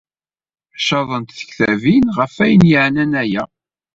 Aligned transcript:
Caḍent 0.87 1.35
tektabin 1.39 2.05
ɣef 2.17 2.35
ayen 2.43 2.63
yeɛnan 2.71 3.11
aya. 3.21 3.43